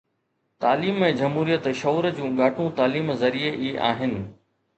تعليم 0.63 1.03
۽ 1.07 1.09
جمهوريت 1.19 1.67
شعور 1.81 2.07
جون 2.21 2.33
ڳاٽون 2.41 2.73
تعليم 2.81 3.13
ذريعي 3.27 3.53
ئي 3.61 3.71
آهن 3.93 4.19